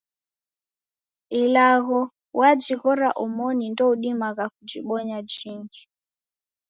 Ilagho 1.41 2.01
wajighora 2.39 3.09
omoni 3.23 3.65
ndoudimagha 3.73 4.45
kujibonya 4.53 5.17
jingi. 5.31 5.81